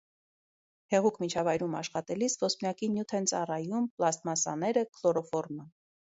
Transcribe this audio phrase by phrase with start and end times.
[0.93, 5.71] Հեղուկ միջավայրում աշխատելիս ոսպնյակի նյութ են ծառայում պլաստմասսաները, քլորոֆորմը։